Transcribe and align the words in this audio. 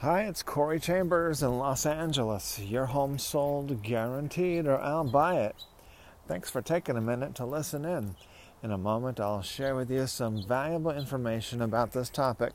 Hi, 0.00 0.28
it's 0.28 0.44
Corey 0.44 0.78
Chambers 0.78 1.42
in 1.42 1.58
Los 1.58 1.84
Angeles. 1.84 2.60
Your 2.60 2.86
home 2.86 3.18
sold 3.18 3.82
guaranteed, 3.82 4.64
or 4.64 4.80
I'll 4.80 5.02
buy 5.02 5.40
it. 5.40 5.56
Thanks 6.28 6.48
for 6.48 6.62
taking 6.62 6.96
a 6.96 7.00
minute 7.00 7.34
to 7.34 7.44
listen 7.44 7.84
in. 7.84 8.14
In 8.62 8.70
a 8.70 8.78
moment, 8.78 9.18
I'll 9.18 9.42
share 9.42 9.74
with 9.74 9.90
you 9.90 10.06
some 10.06 10.46
valuable 10.46 10.92
information 10.92 11.60
about 11.60 11.90
this 11.90 12.10
topic. 12.10 12.52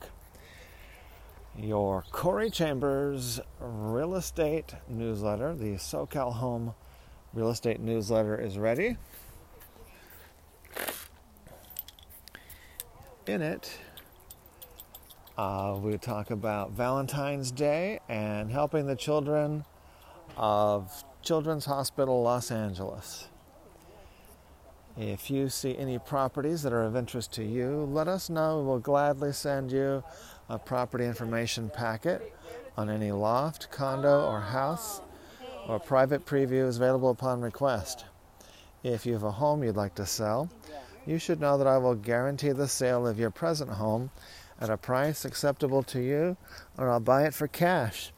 Your 1.57 2.05
Corey 2.13 2.50
Chambers 2.50 3.41
real 3.60 4.16
estate 4.16 4.75
newsletter, 4.88 5.54
the 5.54 5.73
SoCal 5.73 6.36
Home 6.36 6.73
real 7.34 7.50
estate 7.50 7.82
newsletter, 7.82 8.39
is 8.39 8.57
ready. 8.57 8.96
In 13.28 13.41
it, 13.41 13.80
uh, 15.38 15.79
we 15.81 15.97
talk 15.97 16.31
about 16.31 16.71
Valentine's 16.71 17.52
Day 17.52 18.00
and 18.07 18.51
helping 18.51 18.86
the 18.86 18.96
children 18.96 19.65
of 20.37 21.04
Children's 21.21 21.65
Hospital 21.65 22.21
Los 22.21 22.51
Angeles. 22.51 23.29
If 24.96 25.32
you 25.32 25.50
see 25.50 25.75
any 25.75 25.97
properties 25.97 26.61
that 26.61 26.71
are 26.71 26.83
of 26.83 26.96
interest 26.96 27.32
to 27.33 27.43
you, 27.43 27.89
let 27.92 28.07
us 28.07 28.29
know. 28.29 28.61
We'll 28.61 28.78
gladly 28.78 29.33
send 29.33 29.71
you 29.71 30.04
a 30.50 30.59
property 30.59 31.06
information 31.06 31.70
packet 31.70 32.31
on 32.78 32.92
any 32.92 33.11
loft, 33.11 33.72
condo, 33.72 34.28
or 34.28 34.39
house, 34.39 35.02
or 35.67 35.80
private 35.80 36.25
preview 36.25 36.67
is 36.67 36.78
available 36.78 37.09
upon 37.09 37.42
request. 37.42 38.06
If 38.84 39.06
you 39.06 39.14
have 39.14 39.23
a 39.23 39.31
home 39.31 39.64
you'd 39.64 39.78
like 39.78 39.95
to 39.95 40.06
sell, 40.06 40.50
you 41.08 41.17
should 41.17 41.42
know 41.42 41.58
that 41.58 41.67
I 41.67 41.78
will 41.80 41.95
guarantee 41.95 42.52
the 42.52 42.67
sale 42.67 43.08
of 43.08 43.17
your 43.17 43.31
present 43.31 43.72
home 43.72 44.11
at 44.59 44.70
a 44.70 44.78
price 44.78 45.25
acceptable 45.25 45.84
to 45.84 46.02
you, 46.02 46.38
or 46.78 46.89
I'll 46.89 47.00
buy 47.00 47.23
it 47.25 47.34
for 47.34 47.48
cash. 47.48 48.12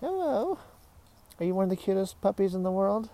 Hello. 0.00 0.58
Are 1.38 1.44
you 1.44 1.54
one 1.54 1.64
of 1.64 1.70
the 1.70 1.76
cutest 1.76 2.20
puppies 2.20 2.54
in 2.54 2.62
the 2.62 2.70
world? 2.70 3.10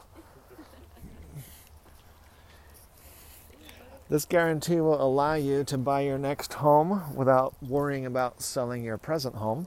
This 4.08 4.24
guarantee 4.24 4.80
will 4.80 5.02
allow 5.02 5.34
you 5.34 5.64
to 5.64 5.76
buy 5.76 6.02
your 6.02 6.18
next 6.18 6.54
home 6.54 7.14
without 7.16 7.54
worrying 7.60 8.06
about 8.06 8.40
selling 8.40 8.84
your 8.84 8.98
present 8.98 9.34
home. 9.34 9.66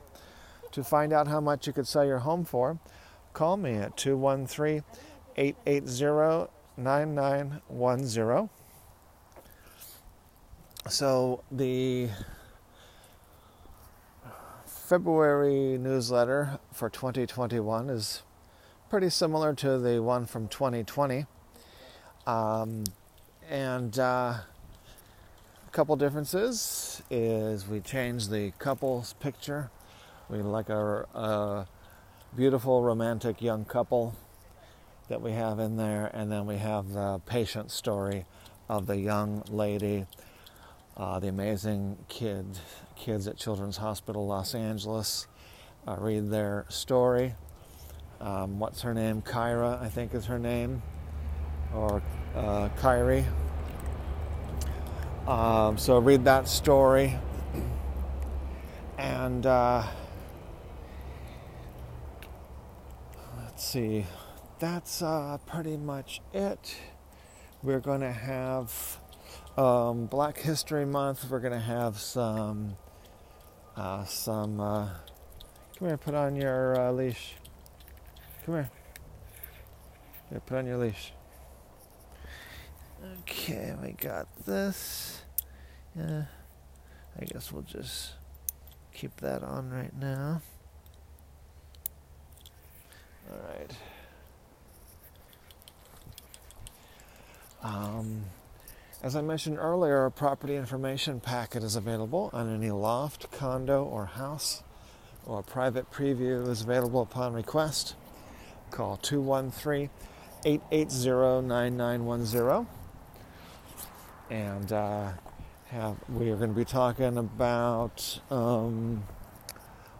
To 0.72 0.84
find 0.84 1.12
out 1.12 1.28
how 1.28 1.40
much 1.40 1.66
you 1.66 1.72
could 1.72 1.86
sell 1.86 2.06
your 2.06 2.20
home 2.20 2.44
for, 2.44 2.78
call 3.34 3.56
me 3.56 3.74
at 3.74 3.96
213 3.96 4.82
880 5.36 6.50
9910. 6.76 8.59
So 10.90 11.44
the 11.52 12.08
February 14.66 15.78
newsletter 15.78 16.58
for 16.72 16.90
2021 16.90 17.88
is 17.88 18.24
pretty 18.88 19.08
similar 19.08 19.54
to 19.54 19.78
the 19.78 20.02
one 20.02 20.26
from 20.26 20.48
2020. 20.48 21.26
Um, 22.26 22.82
and 23.48 23.96
uh, 24.00 24.02
a 24.02 24.44
couple 25.70 25.94
differences 25.94 27.00
is 27.08 27.68
we 27.68 27.78
changed 27.78 28.32
the 28.32 28.50
couple's 28.58 29.12
picture. 29.20 29.70
We 30.28 30.38
like 30.38 30.70
a 30.70 31.68
beautiful 32.36 32.82
romantic 32.82 33.40
young 33.40 33.64
couple 33.64 34.16
that 35.08 35.22
we 35.22 35.30
have 35.32 35.60
in 35.60 35.76
there, 35.76 36.10
and 36.12 36.32
then 36.32 36.46
we 36.46 36.56
have 36.56 36.94
the 36.94 37.20
patient 37.26 37.70
story 37.70 38.24
of 38.68 38.88
the 38.88 38.96
young 38.96 39.44
lady 39.48 40.06
uh, 41.00 41.18
the 41.18 41.28
amazing 41.28 41.96
kids, 42.08 42.60
kids 42.94 43.26
at 43.26 43.38
Children's 43.38 43.78
Hospital 43.78 44.26
Los 44.26 44.54
Angeles. 44.54 45.26
Uh, 45.88 45.96
read 45.98 46.30
their 46.30 46.66
story. 46.68 47.34
Um, 48.20 48.58
what's 48.58 48.82
her 48.82 48.92
name? 48.92 49.22
Kyra, 49.22 49.80
I 49.80 49.88
think 49.88 50.14
is 50.14 50.26
her 50.26 50.38
name, 50.38 50.82
or 51.74 52.02
uh, 52.36 52.68
Kyrie. 52.76 53.24
Um, 55.26 55.78
so 55.78 55.98
read 55.98 56.26
that 56.26 56.46
story, 56.46 57.16
and 58.98 59.46
uh, 59.46 59.84
let's 63.38 63.64
see. 63.64 64.04
That's 64.58 65.00
uh, 65.00 65.38
pretty 65.46 65.78
much 65.78 66.20
it. 66.34 66.76
We're 67.62 67.80
going 67.80 68.02
to 68.02 68.12
have 68.12 69.00
um, 69.56 70.06
Black 70.06 70.38
History 70.38 70.86
Month, 70.86 71.26
we're 71.30 71.40
going 71.40 71.52
to 71.52 71.58
have 71.58 71.98
some, 71.98 72.76
uh, 73.76 74.04
some, 74.04 74.60
uh, 74.60 74.88
come 75.78 75.88
here, 75.88 75.96
put 75.96 76.14
on 76.14 76.36
your 76.36 76.78
uh, 76.78 76.92
leash. 76.92 77.34
Come 78.44 78.54
here. 78.54 78.70
Here, 80.30 80.40
put 80.40 80.58
on 80.58 80.66
your 80.66 80.78
leash. 80.78 81.12
Okay, 83.20 83.74
we 83.82 83.92
got 83.92 84.26
this. 84.44 85.22
Yeah, 85.96 86.24
I 87.20 87.24
guess 87.24 87.50
we'll 87.50 87.62
just 87.62 88.12
keep 88.92 89.16
that 89.20 89.42
on 89.42 89.70
right 89.70 89.96
now. 89.98 90.42
All 93.30 93.38
right. 93.48 93.72
Um, 97.62 98.24
as 99.02 99.16
I 99.16 99.22
mentioned 99.22 99.58
earlier, 99.58 100.04
a 100.04 100.10
property 100.10 100.56
information 100.56 101.20
packet 101.20 101.62
is 101.62 101.74
available 101.74 102.28
on 102.34 102.54
any 102.54 102.70
loft, 102.70 103.32
condo, 103.32 103.82
or 103.82 104.04
house, 104.04 104.62
or 105.24 105.40
a 105.40 105.42
private 105.42 105.90
preview 105.90 106.46
is 106.48 106.60
available 106.62 107.00
upon 107.00 107.32
request. 107.32 107.94
Call 108.70 108.98
213 108.98 109.88
880 110.44 111.46
9910. 111.46 112.66
And 114.28 114.72
uh, 114.72 115.12
have, 115.68 115.96
we 116.10 116.30
are 116.30 116.36
going 116.36 116.50
to 116.50 116.56
be 116.56 116.64
talking 116.64 117.16
about 117.16 118.20
um, 118.30 119.02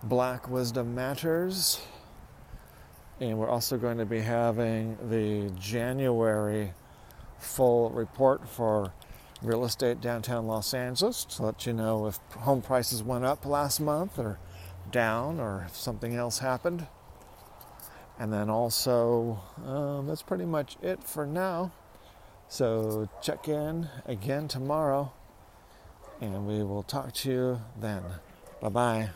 Black 0.03 0.49
Wisdom 0.49 0.95
Matters. 0.95 1.81
And 3.19 3.39
we're 3.39 3.49
also 3.49 3.79
going 3.79 3.99
to 3.99 4.07
be 4.07 4.21
having 4.21 4.97
the 5.09 5.51
January 5.59 6.73
full 7.41 7.91
report 7.91 8.49
for 8.49 8.93
real 9.43 9.65
estate 9.65 10.01
downtown 10.01 10.47
Los 10.47 10.75
Angeles 10.75 11.25
to 11.25 11.43
let 11.43 11.67
you 11.67 11.73
know 11.73 12.07
if 12.07 12.19
home 12.33 12.63
prices 12.63 13.03
went 13.03 13.25
up 13.25 13.47
last 13.47 13.81
month 13.81 14.19
or 14.19 14.39
down 14.91 15.41
or 15.41 15.65
if 15.67 15.77
something 15.77 16.15
else 16.15 16.41
happened. 16.41 16.87
And 18.19 18.33
then 18.33 18.51
also, 18.51 19.41
um, 19.65 20.07
that's 20.07 20.23
pretty 20.23 20.45
much 20.45 20.77
it 20.83 21.03
for 21.03 21.27
now. 21.27 21.73
So 22.49 23.09
check 23.23 23.49
in 23.49 23.89
again 24.05 24.49
tomorrow 24.49 25.13
and 26.21 26.47
we 26.47 26.63
will 26.63 26.83
talk 26.83 27.13
to 27.15 27.31
you 27.31 27.61
then. 27.79 28.03
Bye 28.61 28.69
bye. 28.69 29.11